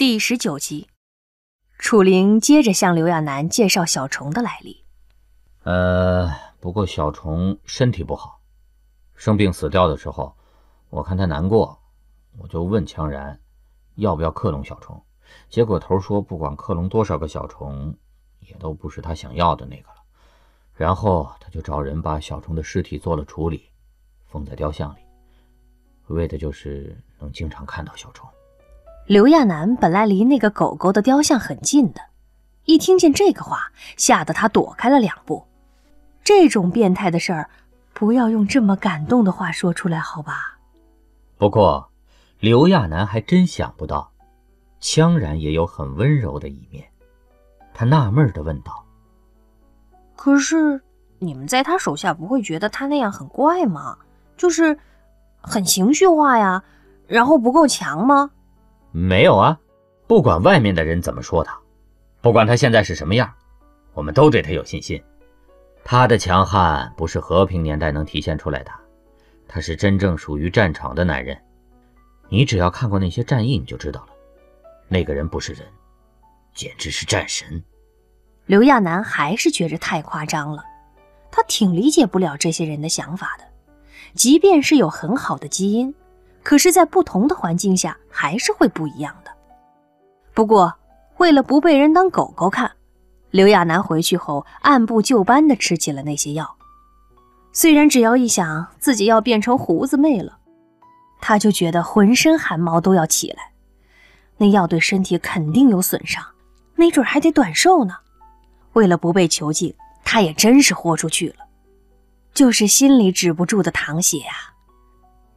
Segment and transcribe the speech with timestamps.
[0.00, 0.88] 第十九集，
[1.78, 4.82] 楚灵接着向刘亚楠介绍小虫的来历。
[5.64, 8.40] 呃，不过小虫身体不好，
[9.14, 10.34] 生病死掉的时候，
[10.88, 11.78] 我看他难过，
[12.38, 13.38] 我就问羌然，
[13.96, 14.98] 要不要克隆小虫。
[15.50, 17.94] 结果头说，不管克隆多少个小虫，
[18.38, 19.96] 也都不是他想要的那个了。
[20.72, 23.68] 然后他就找人把小虫的尸体做了处理，
[24.24, 25.00] 封在雕像里，
[26.06, 28.26] 为的就是能经常看到小虫。
[29.06, 32.00] 刘亚楠本来离那个狗狗的雕像很近的，
[32.64, 35.44] 一听见这个话，吓得他躲开了两步。
[36.22, 37.50] 这种变态的事儿，
[37.92, 40.58] 不要用这么感动的话说出来，好吧？
[41.38, 41.90] 不过，
[42.38, 44.12] 刘亚楠还真想不到，
[44.80, 46.84] 羌然也有很温柔的一面。
[47.74, 48.84] 他纳闷地问道。
[50.14, 50.80] 可是，
[51.18, 53.96] 你们在他手下不会觉得他那样很怪吗？
[54.36, 54.78] 就是
[55.40, 56.62] 很情绪化呀，
[57.08, 58.30] 然后不够强吗？
[58.92, 59.58] 没有啊，
[60.06, 61.58] 不管外面的人怎么说他，
[62.20, 63.32] 不管他现在是什么样，
[63.94, 65.02] 我们都对他有信心。
[65.84, 68.70] 他的强悍不是和平年代能体现出来的，
[69.48, 71.36] 他是真正属于战场的男人。
[72.28, 74.08] 你只要看过那些战役，你就知道了，
[74.88, 75.66] 那个人不是人，
[76.54, 77.62] 简直是战神。
[78.46, 80.62] 刘亚楠还是觉着太夸张了，
[81.30, 83.44] 他挺理解不了这些人的想法的。
[84.14, 85.94] 即便是有很好的基因，
[86.42, 89.30] 可是，在不同的环境下还是会不一样的。
[90.32, 90.74] 不过，
[91.18, 92.70] 为了不被人当狗狗看，
[93.30, 96.56] 刘亚楠回去后按部就班地吃起了那些药。
[97.52, 100.38] 虽然只要一想自己要变成胡子妹了，
[101.20, 103.52] 他就觉得浑身汗毛都要起来。
[104.38, 106.24] 那药对身体肯定有损伤，
[106.74, 107.94] 没准还得短寿呢。
[108.72, 111.44] 为了不被囚禁，他也真是豁出去了，
[112.32, 114.49] 就是心里止不住的淌血啊。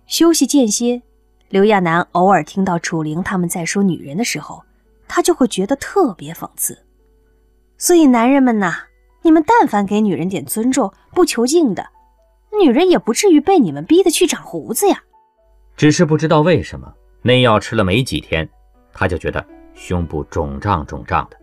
[0.06, 1.02] 休息间歇，
[1.50, 4.64] 刘亚楠偶尔听到楚灵他们在说女人的时候，
[5.08, 6.78] 他就会觉得特别讽刺。
[7.78, 8.84] 所以男人们呐，
[9.22, 11.88] 你们但凡给女人点尊重，不囚禁的，
[12.62, 15.04] 女人也不至于被你们逼得去长胡子呀。
[15.76, 18.48] 只是不知道为什么，那药吃了没几天，
[18.94, 21.38] 他就觉得胸部肿胀肿胀的。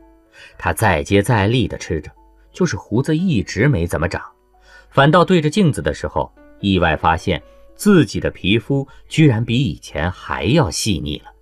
[0.57, 2.11] 他再接再厉的吃着，
[2.53, 4.23] 就是胡子一直没怎么长，
[4.91, 7.43] 反倒对着镜子的时候，意外发现
[7.81, 11.33] 自己的皮肤居然比以前还要细腻了，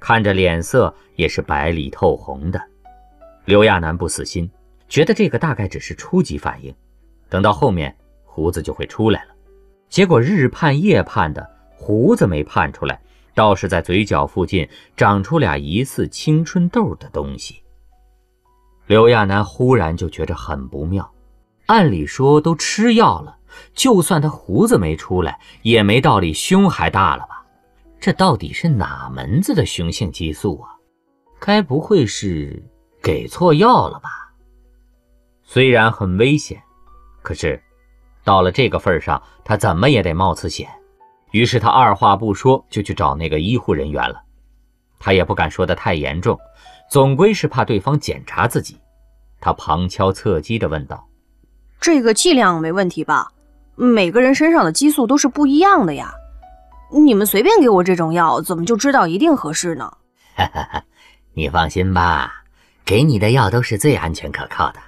[0.00, 2.58] 看着脸色也是白里透红的。
[3.44, 4.50] 刘亚楠不死心，
[4.88, 6.74] 觉得这个大概只是初级反应，
[7.28, 7.94] 等到后面
[8.24, 9.34] 胡子就会出来了。
[9.90, 12.98] 结果日盼夜盼的胡子没盼出来，
[13.34, 14.66] 倒是在嘴角附近
[14.96, 17.62] 长出俩疑似青春痘的东西。
[18.86, 21.11] 刘亚楠忽然就觉着很不妙，
[21.72, 23.38] 按理说都吃药了，
[23.72, 27.42] 就算他胡子没出来，也没道理胸还大了吧？
[27.98, 30.76] 这到底是哪门子的雄性激素啊？
[31.40, 32.62] 该不会是
[33.02, 34.10] 给错药了吧？
[35.42, 36.62] 虽然很危险，
[37.22, 37.58] 可是
[38.22, 40.68] 到了这个份上，他怎么也得冒次险。
[41.30, 44.22] 于是他二话不说就去找那个医护人员了。
[44.98, 46.38] 他也不敢说的太严重。
[46.90, 48.76] 总归是怕对方检查自己，
[49.40, 51.06] 他旁敲侧击地问道
[51.82, 53.32] ：“这个剂量没问题吧？
[53.74, 56.14] 每个人身上的激素都是不一样的呀，
[56.92, 59.92] 你们随便给我这种药，怎么就知道一定合适呢
[60.36, 60.84] ？”“哈哈哈，
[61.34, 62.44] 你放心吧，
[62.84, 64.78] 给你的药都是最安全可靠的，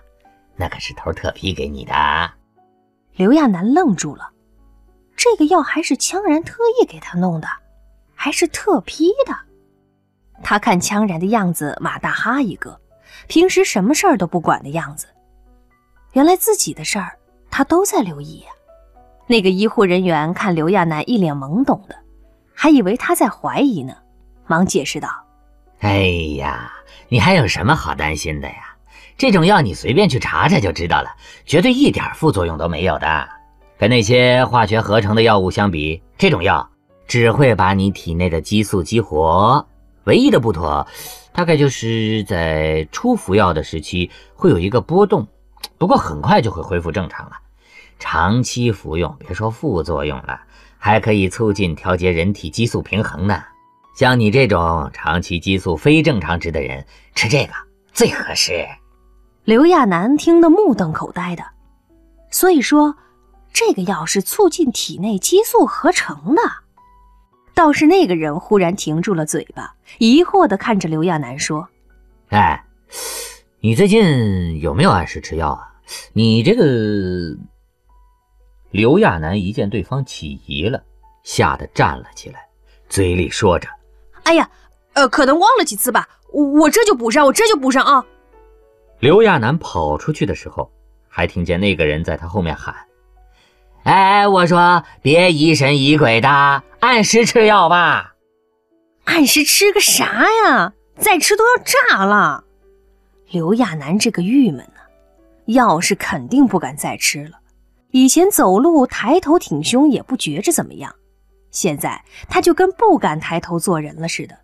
[0.55, 1.93] 那可是头特批给你的。”
[3.17, 4.31] 刘亚楠愣住了，
[5.17, 7.49] 这个药还是羌然特意给他弄的，
[8.15, 9.37] 还是特批的。
[10.45, 12.81] 他看羌然的样子，马大哈一个，
[13.27, 15.09] 平时什么事儿都不管的样子。
[16.15, 17.19] 原来自己的事儿
[17.51, 18.47] 他都在留意呀。
[19.27, 21.97] 那个医护人员看刘亚楠一脸懵懂的，
[22.55, 23.95] 还以为他在怀疑呢，
[24.47, 25.09] 忙解释道
[25.81, 26.03] ：“哎
[26.37, 26.73] 呀，
[27.09, 28.77] 你还有什么好担心的呀？
[29.17, 31.09] 这种药你随便去查查就知道了，
[31.45, 33.29] 绝对一点副作用都没有的。
[33.77, 36.69] 跟那些化学合成的药物相比，这种药
[37.09, 39.67] 只会把你体内的激素激活。”
[40.05, 40.87] 唯一的不妥，
[41.33, 45.27] 大概就是在初服药的时期会有一个波动，
[45.79, 47.33] 不过很快就会恢复正常了。
[47.99, 50.41] 长期服用，别说副作用了，
[50.79, 53.43] 还可以促进调节人体激素平衡呢。
[53.97, 56.85] 像你这种长期激素非正常值的人，
[57.15, 57.53] 吃这个
[57.93, 58.67] 最合适。
[59.45, 61.45] 刘亚楠听得目瞪口呆的，
[62.31, 62.97] 所以说，
[63.53, 66.43] 这个药是促进体内激素合成的。
[67.55, 71.69] 倒是那个人忽然停住了嘴巴，疑惑地看着刘亚楠说
[72.31, 72.65] ：“哎，
[73.65, 75.73] 你最近有没有按时吃药啊？
[76.13, 77.35] 你这个……”
[78.71, 80.85] 刘亚楠一见对方起疑了，
[81.23, 82.47] 吓得站了起来，
[82.91, 83.67] 嘴里说着
[84.25, 84.47] ：“哎呀，
[84.93, 86.07] 呃，可能忘了几次吧。
[86.31, 88.05] 我这就补上，我这就补上啊！
[88.99, 90.71] 刘亚楠跑出去的时候，
[91.09, 92.75] 还听见那个人在他后面喊
[93.85, 98.13] ：“哎，我说别疑神疑鬼的，按时吃药吧。”
[99.05, 100.75] 按时吃个啥呀？
[100.99, 102.45] 再吃都要炸了。
[103.35, 104.81] 刘亚楠这个郁闷呢，
[105.47, 107.41] 药是肯定不敢再吃了。
[107.91, 110.95] 以前走路抬头挺胸也不觉着怎么样，
[111.51, 114.39] 现在他就跟不敢抬头做人了似的。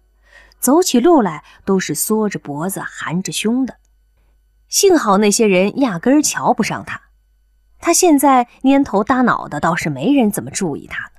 [0.58, 3.76] 走起路来都是缩着脖子、含着胸的，
[4.68, 7.00] 幸好那些人压根儿瞧不上他。
[7.78, 11.12] 他现在蔫头耷脑的，倒是没人怎么注意他呢。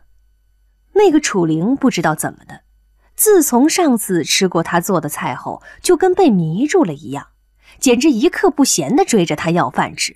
[0.91, 2.63] 那个楚灵不知道怎么的，
[3.15, 7.27] 自从上次吃过他做的菜后，就跟被迷住了一样，
[7.81, 10.16] 简直一刻不闲地追着他要饭吃。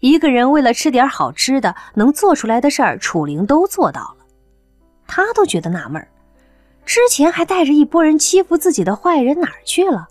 [0.00, 4.26] 一个人为了吃点好吃的，能做出来的事儿，楚灵都做到了，
[5.06, 6.06] 他都觉得纳闷儿。
[6.84, 10.08] 之前还带着一拨人欺负自己的坏人哪儿去了？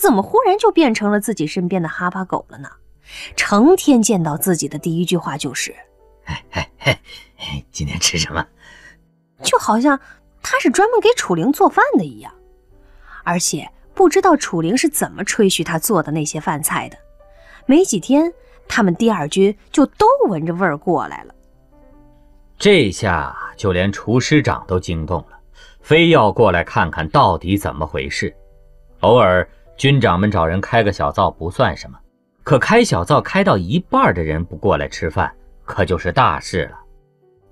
[0.00, 2.68] 怎么忽然就变成了自己身边的哈巴狗了呢？
[3.34, 5.74] 成天见到自己的第一句话就是
[6.24, 6.98] ：“嘿嘿
[7.36, 8.46] 嘿，今天吃什么？”
[9.42, 9.98] 就好像
[10.42, 12.32] 他是专门给楚灵做饭的一样。
[13.24, 16.96] 而且不知道楚灵是怎么吹嘘他做的那些饭菜的。
[17.66, 18.32] 没几天，
[18.68, 21.34] 他们第二军就都闻着味儿过来了。
[22.58, 25.38] 这下就连厨师长都惊动了。
[25.80, 28.34] 非要过来看看到底怎么回事。
[29.00, 29.46] 偶尔
[29.76, 31.98] 军长们找人开个小灶不算什么，
[32.42, 35.30] 可开小灶开到一半的人不过来吃饭，
[35.64, 36.78] 可就是大事了。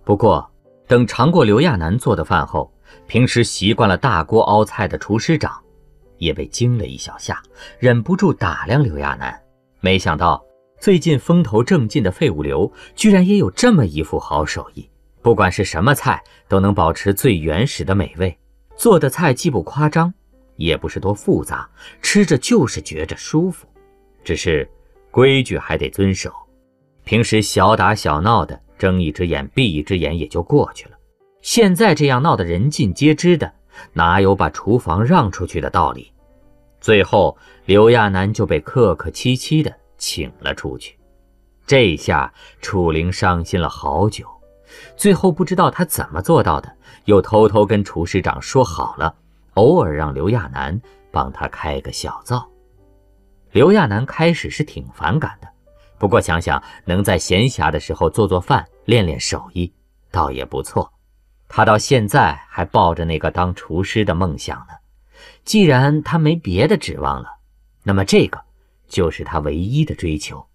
[0.02, 0.50] 不过
[0.86, 2.72] 等尝过刘亚楠做的饭后，
[3.06, 5.61] 平时习惯了大锅熬菜的厨师长
[6.22, 7.42] 也被惊了一小下，
[7.80, 9.36] 忍不住打量刘亚楠。
[9.80, 10.40] 没想到
[10.80, 14.88] 最近风头正劲的废物刘，居然也有这么一副好手艺。
[15.20, 18.38] 不管是什么菜，都能保持最原始的美味。
[18.76, 20.14] 做的菜既不夸张，
[20.54, 21.68] 也不是多复杂，
[22.00, 23.66] 吃着就是觉着舒服。
[24.22, 24.68] 只是
[25.10, 26.32] 规矩还得遵守。
[27.02, 30.92] 平时小打小闹的，睁一只眼闭一只眼也就过去了。
[31.40, 33.52] 现在这样闹得人尽皆知的，
[33.92, 36.11] 哪有把厨房让出去的道理？
[36.82, 40.98] 最后，刘亚楠就被客客气气的请了出去。
[41.64, 44.26] 这下楚灵伤心了好久。
[44.96, 49.14] 最后不知道他怎么做到的，又偷偷跟厨师长说好了，
[49.54, 50.78] 偶尔让刘亚楠
[51.12, 52.44] 帮他开个小灶。
[53.52, 55.46] 刘亚楠开始是挺反感的，
[55.98, 59.72] 不过想想能在闲暇的时候做做饭、练练手艺，
[60.10, 60.92] 倒也不错。
[61.48, 64.74] 他到现在还抱着那个当厨师的梦想呢。
[65.44, 67.38] 既然他没别的指望了，
[67.82, 68.42] 那么这个
[68.88, 70.46] 就是他唯一的追求。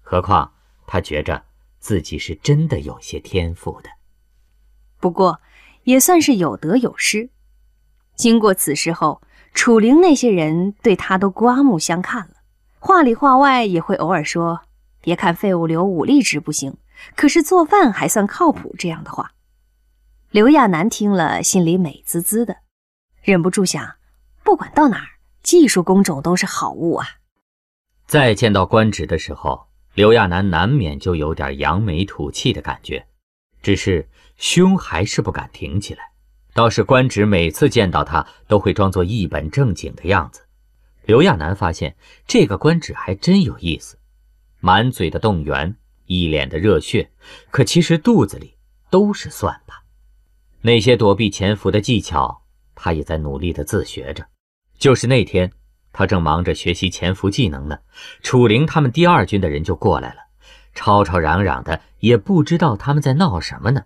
[0.00, 0.52] 何况
[0.86, 1.42] 他觉着。
[1.82, 3.90] 自己是真的有些天赋的，
[5.00, 5.40] 不过
[5.82, 7.28] 也算是有得有失。
[8.14, 9.20] 经过此事后，
[9.52, 12.34] 楚灵那些人对他都刮目相看了，
[12.78, 14.60] 话里话外也会偶尔说
[15.02, 16.76] ：“别看废物刘武力值不行，
[17.16, 19.32] 可是做饭还算靠谱。”这样的话，
[20.30, 22.58] 刘亚楠听了心里美滋滋的，
[23.22, 23.96] 忍不住想：
[24.44, 25.08] 不管到哪儿，
[25.42, 27.06] 技术工种都是好物啊。
[28.06, 29.68] 再见到官职的时候。
[29.94, 33.06] 刘亚楠难免就有点扬眉吐气的感觉，
[33.62, 34.08] 只是
[34.38, 36.12] 胸还是不敢挺起来。
[36.54, 40.46] 倒是官职每次见到他都会装作一本正经的样子。
[41.04, 41.94] 刘亚楠发现
[42.26, 43.98] 这个官职还真有意思，
[44.60, 47.10] 满嘴的动员，一脸的热血，
[47.50, 48.54] 可其实肚子里
[48.88, 49.78] 都是算盘。
[50.62, 52.41] 那些躲避潜伏的技巧，
[52.82, 54.26] 他也在努力的自学着。
[54.76, 55.52] 就是那天。
[55.94, 57.78] 他正忙着学习潜伏技能呢，
[58.22, 60.20] 楚灵他们第二军的人就过来了，
[60.74, 63.82] 吵吵嚷嚷的，也不知道他们在闹什么呢。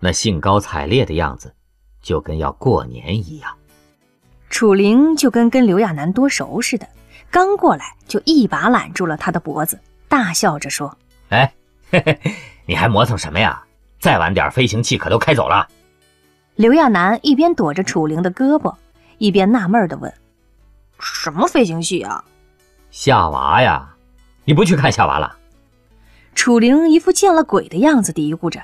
[0.00, 1.54] 那兴高采烈的样子，
[2.00, 3.54] 就跟要过年一样。
[4.48, 6.88] 楚灵就跟跟刘亚楠多熟似的，
[7.30, 10.96] 刚过来就一把揽住了他的脖子，大笑着说
[11.28, 11.52] ：“哎，
[11.90, 12.18] 嘿嘿，
[12.64, 13.62] 你还磨蹭什么呀？
[14.00, 15.68] 再晚点，飞行器可都开走了。”
[16.56, 18.74] 刘亚楠一边躲着楚灵的胳膊，
[19.18, 20.12] 一边纳闷的问。
[21.00, 22.22] 什么飞行器啊？
[22.90, 23.88] 夏娃呀！
[24.44, 25.36] 你不去看夏娃了？
[26.34, 28.60] 楚灵一副见了鬼的样子，嘀咕着：“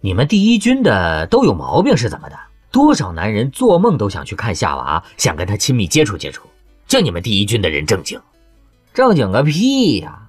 [0.00, 2.38] 你们第一军的都有毛病是怎么的？
[2.70, 6.46] 多少男人做梦都想去看夏娃，想跟她亲密接触接触。
[6.86, 8.20] 就你们第一军的人正经？
[8.92, 10.28] 正经个屁呀！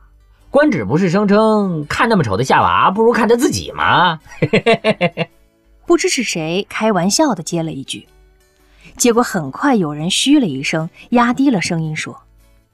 [0.49, 4.19] 官职不是声称看那么丑的夏娃不如看他自己吗？”
[5.89, 8.07] 不知是谁开玩笑的接了一句。
[8.95, 12.15] 结果很快有人嘘了一声，压低了声音说：“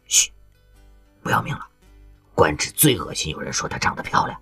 [0.05, 0.29] 嘘，
[1.23, 1.61] 不要命了！
[2.33, 4.37] 官职最恶心，有人说她长得漂亮。”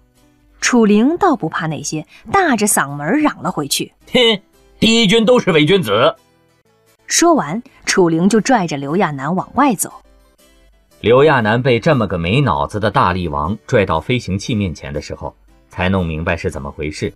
[0.59, 4.41] 楚灵倒不怕那些，大着嗓门嚷了回去：“哼，
[4.79, 6.15] 第一军都是伪君子。”
[7.05, 9.93] 说完，楚灵就拽着刘亚楠往外走。
[11.01, 15.35] 刘亚楠被这么个没脑子的大力王拽到飞行器面前的时候，
[15.69, 17.13] 才弄明白是怎么回事。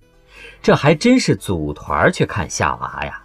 [0.61, 3.23] 这还真是组团去看夏娃呀！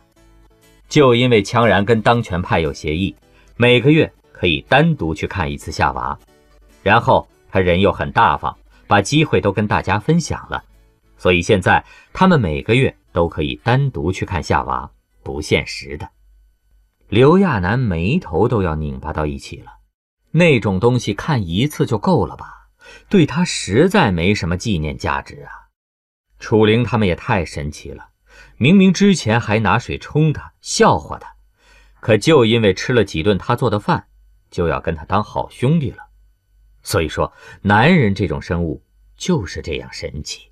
[0.89, 3.15] 就因为羌然跟当权派有协议，
[3.57, 6.19] 每个月可以单独去看一次夏娃，
[6.83, 10.63] 然后他人又很大方，把机会都跟大家分享了，
[11.17, 14.91] 所以现在他们每个月都可以单独去看夏娃，
[15.23, 16.09] 不限时的。
[17.09, 19.73] 刘亚楠眉头都要拧巴到一起了。
[20.31, 22.69] 那种东西看一次就够了吧？
[23.09, 25.62] 对他实在没什么纪念价值啊！
[26.43, 28.09] 楚灵他们也太神奇了，
[28.57, 31.35] 明明之前还拿水冲他，笑话他，
[32.01, 34.07] 可就因为吃了几顿他做的饭，
[34.51, 35.99] 就要跟他当好兄弟了。
[36.83, 37.33] 所以说，
[37.63, 38.83] 男人这种生物
[39.17, 40.51] 就是这样神奇。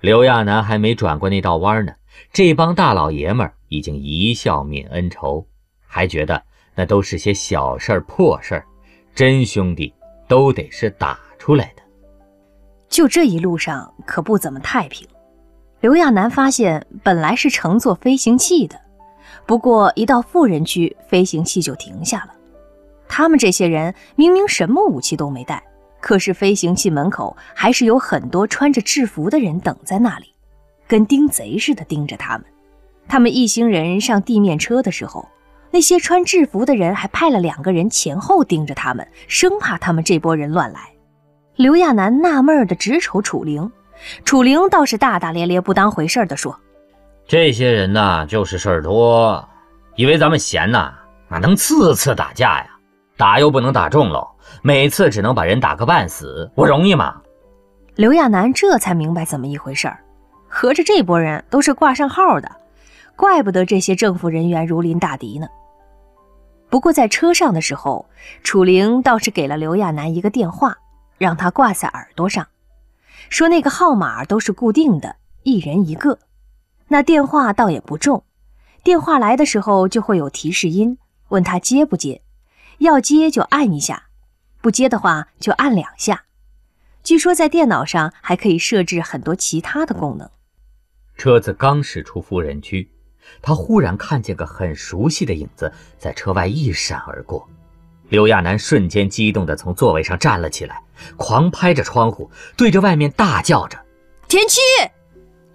[0.00, 1.94] 刘亚楠还没转过那道弯呢，
[2.32, 5.46] 这帮大老爷们已经一笑泯恩仇，
[5.86, 6.42] 还觉得
[6.74, 8.66] 那都是些小事儿、破事儿。
[9.14, 9.94] 真兄弟
[10.26, 11.75] 都得是打出来的。
[12.88, 15.06] 就这一路上可不怎么太平。
[15.80, 18.80] 刘亚楠发现，本来是乘坐飞行器的，
[19.44, 22.32] 不过一到富人区，飞行器就停下了。
[23.08, 25.62] 他们这些人明明什么武器都没带，
[26.00, 30.34] 可是飞行器门口还是有很多穿着制服的人等在那里，
[30.88, 32.46] 跟盯贼似的盯着他们。
[33.08, 35.28] 他们一行人上地面车的时候。
[35.72, 40.80] 那些穿制服的人还派了两个人前后盯着他们，生怕他们这波人乱来。
[41.56, 43.72] 刘亚楠纳闷的直瞅楚灵，
[44.26, 46.54] 楚灵倒是大大咧咧、不当回事的说
[47.26, 49.42] ：“这些人呐，就是事儿多，
[49.94, 50.92] 以为咱们闲呐，
[51.28, 52.66] 哪能次次打架呀？
[53.16, 54.28] 打又不能打中喽，
[54.60, 57.16] 每次只能把人打个半死，我容易吗？”
[57.96, 59.98] 刘亚楠这才明白怎么一回事儿，
[60.48, 62.50] 合着这波人都是挂上号的。
[63.16, 65.48] 怪不得这些政府人员如临大敌呢。
[66.68, 68.04] 不过在车上的时候，
[68.42, 70.76] 楚灵倒是给了刘亚楠一个电话，
[71.18, 72.48] 让他挂在耳朵上，
[73.28, 76.18] 说那个号码都是固定的，一人一个。
[76.88, 78.24] 那电话倒也不重，
[78.82, 82.22] 电话来的时候就会有提示音，问他接不接，
[82.78, 84.04] 要接就按一下，
[84.60, 86.24] 不接的话就按两下。
[87.02, 90.30] 据说在电脑上还可以设置很多其他的功能。
[91.16, 92.90] 车子刚驶出富人区。
[93.42, 97.48] 他忽然看见个很熟悉的影子在车外一闪而过，
[98.08, 100.80] 刘亚楠瞬间激动地从座位上站了起来，
[101.16, 103.78] 狂拍着窗户，对着外面大叫着
[104.28, 104.60] ：“田七，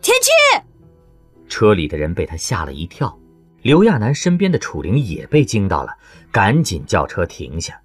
[0.02, 0.30] 田七！”
[1.48, 3.18] 车里的人被他吓了一跳，
[3.62, 5.94] 刘亚楠身边的楚灵也被惊到了，
[6.32, 7.80] 赶紧叫车停下。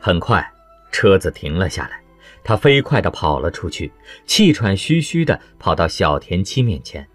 [0.00, 0.48] 很快，
[0.90, 2.00] 车子停了下来，
[2.44, 3.92] 他飞快地跑了出去，
[4.24, 7.06] 气喘吁吁地跑到小田七面前。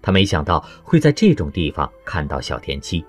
[0.00, 3.04] 他没想到会在这种地方看到小田七，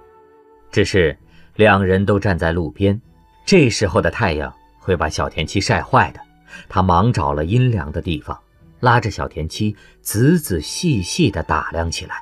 [0.71, 1.17] 只是
[1.55, 3.00] 两人都站在路边，
[3.45, 6.19] 这时候的太阳会把小田七晒坏的。
[6.67, 8.39] 他忙找了阴凉的地方，
[8.79, 12.15] 拉着小田七仔仔细细地打量起来。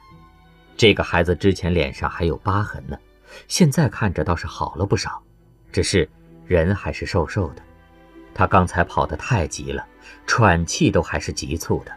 [0.76, 2.98] 这个孩子之前脸上还有疤痕呢，
[3.48, 5.22] 现在看着倒是好了不少，
[5.72, 6.10] 只是
[6.46, 7.62] 人还是瘦瘦的。
[8.34, 9.86] 他刚才跑得太急了，
[10.26, 11.92] 喘气都还是急促的。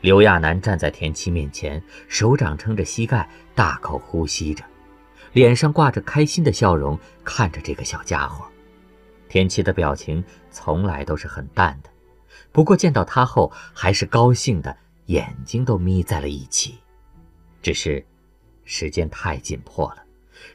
[0.00, 4.64] 刘亚楠站在田七面前，手掌撑着膝盖，大口呼吸着，
[5.34, 8.46] 脸上挂着开心的笑容，看着这个小家伙。
[9.28, 10.22] 田七的表情
[10.52, 11.90] 从来都是很淡的，
[12.52, 14.76] 不过见到他后，还是高兴的，
[15.06, 16.78] 眼睛都眯在了一起。
[17.60, 18.06] 只是，
[18.64, 20.04] 时间太紧迫了，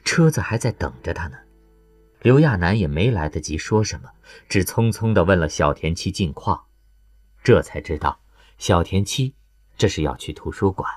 [0.06, 1.38] 车子还在等着他呢。
[2.22, 4.10] 刘亚楠也没来得及说什么，
[4.48, 6.64] 只匆匆地问了小田七近况，
[7.44, 8.18] 这才知道
[8.58, 9.36] 小田七。
[9.78, 10.90] 这是要去图书馆。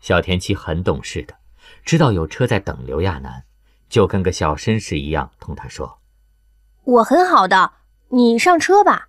[0.00, 1.36] 小田七很懂事的，
[1.86, 3.44] 知道有车在等刘亚楠，
[3.88, 6.00] 就跟个小绅士一样同他说
[6.82, 7.74] ：“我很好的，
[8.08, 9.08] 你上车吧。”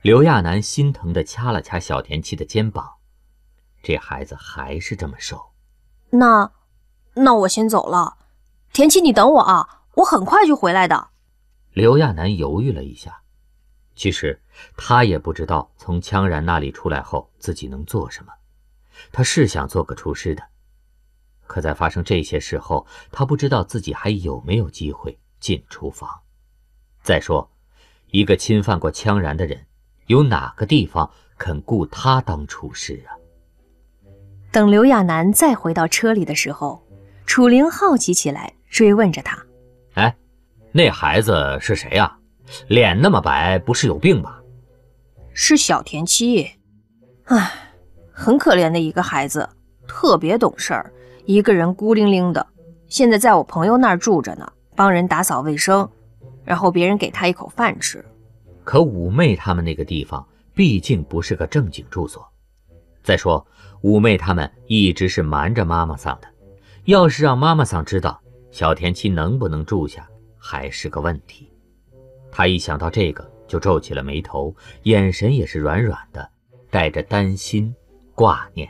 [0.00, 2.94] 刘亚楠心疼的掐了掐小田七的肩膀，
[3.82, 5.50] 这孩子还是这么瘦。
[6.08, 6.50] 那，
[7.12, 8.16] 那我先走了。
[8.72, 11.10] 田七，你等我啊，我很快就回来的。
[11.74, 13.20] 刘亚楠犹豫了一下。
[13.94, 14.40] 其实
[14.78, 18.32] 他也不知道从羌然那里出来后自己能做什么。
[19.12, 20.42] 他是想做个厨师的，
[21.48, 26.08] 可在发生这些事后，他不知道自己还有没有机会进厨房。
[27.02, 27.50] 再说，
[28.12, 29.66] 一个侵犯过羌然的人，
[30.06, 33.16] 有哪个地方肯雇他当厨师啊？
[34.52, 36.86] 等刘亚楠再回到车里的时候，
[37.26, 39.44] 楚灵好奇起来，追问着他
[39.94, 40.16] ：“哎，
[40.70, 42.14] 那孩子是谁呀？”
[42.68, 44.42] 脸那么白，不是有病吧？
[45.34, 46.50] 是小田七，
[47.24, 47.74] 唉，
[48.10, 49.46] 很可怜的一个孩子，
[49.86, 50.90] 特别懂事儿，
[51.28, 52.46] 一个人孤零零的，
[52.86, 55.86] 现在在我朋友那儿住着呢，帮人打扫卫生，
[56.42, 58.02] 然后别人给他一口饭吃。
[58.64, 62.26] 可五妹他们那个地方毕竟不是个正经住所，
[63.02, 63.46] 再说
[63.82, 66.28] 五妹他们一直是瞒着妈妈桑的，
[66.84, 68.18] 要是让妈妈桑知道，
[68.50, 70.08] 小田七能不能住下
[70.38, 71.52] 还是个问题。
[72.32, 76.26] 他一想到这个，就皱起了眉头，眼神也是软软的，
[76.70, 77.74] 带着担心、
[78.14, 78.66] 挂念。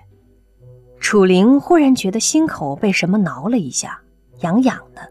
[1.01, 4.01] 楚灵忽然觉得心口被什么挠了一下，
[4.41, 5.09] 痒痒的，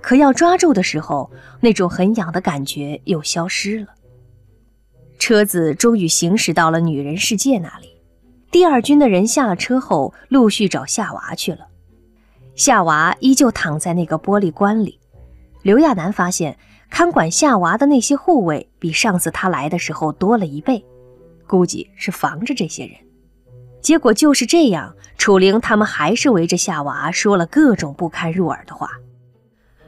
[0.00, 1.30] 可要抓住的时候，
[1.60, 3.88] 那种很痒的感觉又消失了。
[5.18, 7.88] 车子终于行驶到了女人世界那里。
[8.50, 11.66] 第二军的人下了车后，陆续找夏娃去了。
[12.54, 14.98] 夏娃依旧躺在那个玻璃棺里。
[15.62, 16.56] 刘亚楠发现，
[16.88, 20.82] 看管夏娃的那些护卫比上次他来的时候多了一倍，
[21.46, 22.96] 估计是防着这些人。
[23.86, 28.90] 结果就是这样，楚灵他们还是围着夏娃说了各种不堪入耳的话。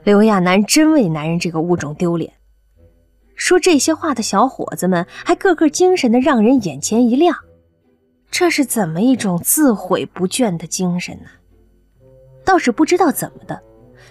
[0.04, 2.32] 刘亚楠真为男人这个物种丢脸。
[3.34, 7.36] 说这些话的小伙子们还个个精神的让人眼前一亮，
[8.30, 11.30] 这是怎么一种自毁不倦的精神呢？
[12.44, 13.60] 倒是不知道怎么的，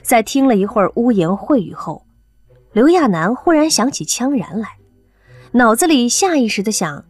[0.02, 2.06] 在听了一会儿污言秽语后，
[2.74, 4.68] 刘亚楠忽然想起羌然来，
[5.54, 7.06] 脑子里下意识的想：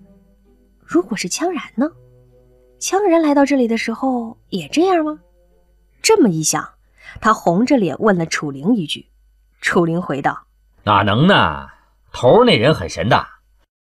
[0.85, 1.89] 如果是羌然呢？
[2.79, 5.19] 羌人来到这里的时候也这样吗？
[6.01, 6.69] 这么一想，
[7.19, 9.07] 他红着脸问了楚灵一句。
[9.61, 10.45] 楚灵回道
[10.85, 11.67] ：“哪能呢？”
[12.13, 13.25] 头那人很神的，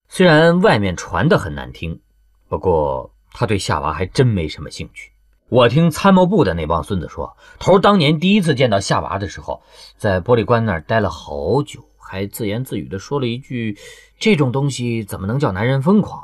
[0.07, 1.99] 虽然外面传的很难听，
[2.47, 5.11] 不过他对夏娃还真没什么兴趣。
[5.49, 9.61] 我听参谋部的那帮孙子说，头当年第一次见到夏娃的时候，
[9.97, 13.77] 在玻璃棺那儿待了好久，还自言自语的说了一句
[14.17, 16.23] ：“这种东西怎么能叫男人疯狂？”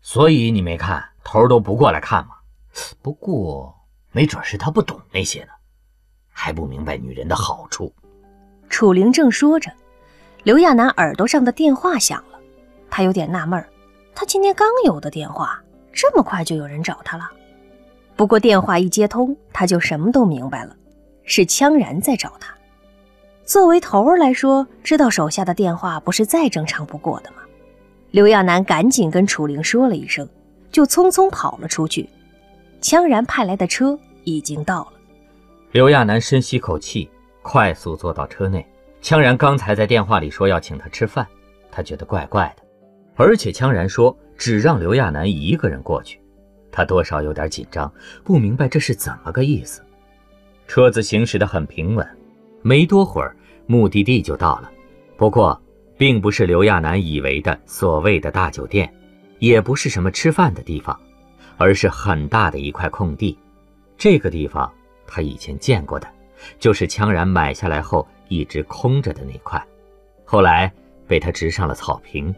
[0.00, 2.34] 所以你没看头都不过来看吗？
[3.02, 3.74] 不过
[4.12, 5.50] 没准是他不懂那些呢，
[6.28, 7.92] 还不明白女人的好处。
[8.68, 9.70] 楚灵正说着。
[10.42, 12.38] 刘亚楠耳朵上的电话响了，
[12.90, 13.66] 他有点纳闷儿，
[14.14, 15.58] 他今天刚有的电话，
[15.90, 17.30] 这么快就有人找他了。
[18.14, 20.76] 不过电话一接通，他就什么都明白了，
[21.24, 22.54] 是羌然在找他。
[23.46, 27.38] 作为头儿来说，知道手下的电话不是再正常不过的吗？
[28.10, 30.28] 刘亚楠赶紧跟楚灵说了一声，
[30.74, 32.08] 就匆匆跑了出去。
[32.82, 34.92] 羌然派来的车已经到了。
[35.70, 37.08] 刘亚楠深吸口气，
[37.42, 38.66] 快速坐到车内。
[39.00, 41.24] 羌然刚才在电话里说要请他吃饭，
[41.70, 42.62] 他觉得怪怪的，
[43.14, 46.20] 而且羌然说只让刘亚楠一个人过去，
[46.72, 47.92] 他多少有点紧张，
[48.24, 49.80] 不明白这是怎么个意思。
[50.66, 52.04] 车子行驶得很平稳，
[52.62, 54.70] 没多会儿目的地就到了。
[55.16, 55.60] 不过，
[55.96, 58.92] 并不是刘亚楠以为的所谓的大酒店，
[59.38, 60.98] 也不是什么吃饭的地方，
[61.56, 63.38] 而是很大的一块空地。
[63.96, 64.72] 这个地方
[65.06, 66.08] 他以前见过的，
[66.58, 68.06] 就是羌然买下来后。
[68.28, 69.62] 一直空着的那块，
[70.24, 70.72] 后来
[71.06, 72.34] 被他植上了草坪。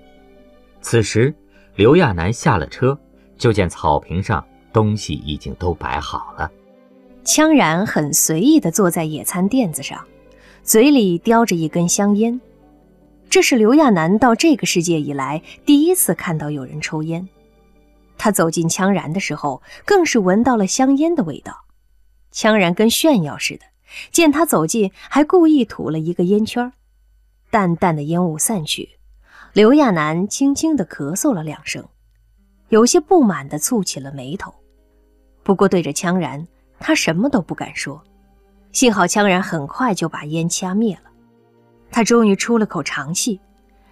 [0.81, 1.33] 此时，
[1.77, 2.99] 刘亚楠下了车，
[3.39, 6.51] 就见草坪上东西已经都摆好了。
[7.25, 10.05] 羌然很随意地坐在野餐垫子上，
[10.65, 12.39] 嘴里叼着一根香烟。
[13.29, 17.29] 这是刘亚楠到这个世界以来第一次看到有人抽烟。
[18.19, 21.65] 他走进羌然的时候，更是闻到了香烟的味道。
[22.33, 23.67] 羌然跟炫耀似的。
[24.11, 26.73] 见他走近，还故意吐了一个烟圈。
[27.51, 28.99] 淡淡的烟雾散去，
[29.53, 31.87] 刘亚楠轻轻地咳嗽了两声，
[32.69, 34.53] 有些不满地蹙起了眉头。
[35.43, 36.47] 不过对着羌然，
[36.81, 38.03] 他什么都不敢说。
[38.73, 41.11] 幸好羌然很快就把烟掐灭了。
[41.97, 43.41] 他终于出了口长气，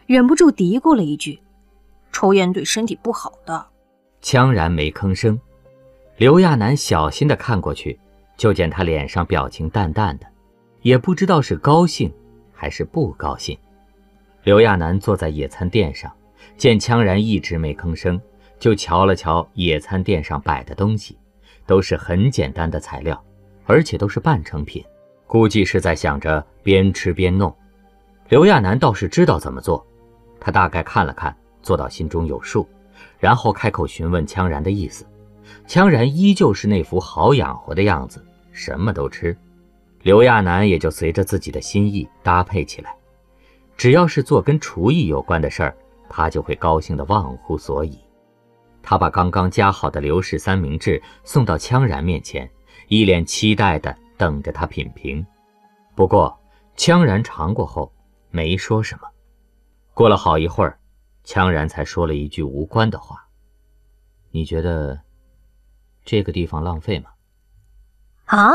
[0.05, 1.40] 忍不住嘀咕了一句
[2.12, 3.67] ：“抽烟对身体不好的。”
[4.21, 5.40] 羌然没吭声。
[6.19, 7.99] 刘亚楠小心地看过去。
[8.37, 10.27] 就见他脸上表情淡淡的，
[10.83, 12.12] 也不知道是高兴
[12.53, 13.57] 还是不高兴。
[14.43, 16.12] 刘亚楠坐在野餐垫上，
[16.59, 18.21] 见羌然一直没吭声，
[18.59, 21.17] 就瞧了瞧野餐垫上摆的东西，
[21.64, 23.25] 都是很简单的材料，
[23.64, 24.85] 而且都是半成品，
[25.27, 27.55] 估计是在想着边吃边弄。
[28.29, 29.87] 刘亚楠倒是知道怎么做，
[30.41, 32.67] 他大概看了看，做到心中有数，
[33.19, 35.07] 然后开口询问羌然的意思。
[35.67, 39.37] 羌然依旧是那副好养活的样子，什么都吃。
[40.03, 42.95] 刘亚楠也就随着自己的心意搭配起来。
[43.77, 45.77] 只要是做跟厨艺有关的事儿，
[46.09, 47.99] 他就会高兴得忘乎所以。
[48.83, 52.49] 他把刚刚夹好的刘氏三明治送到羌然面前，
[52.89, 55.25] 一脸期待地等着他品评。
[55.95, 56.39] 不过，
[56.77, 57.91] 羌然尝过后
[58.35, 59.09] 没说什么。
[59.92, 60.81] 过了好一会儿，
[61.25, 63.29] 羌然才说了一句无关的话
[64.33, 65.01] ：“你觉得？”
[66.05, 67.11] 这个地方浪费吗？
[68.25, 68.51] 啊！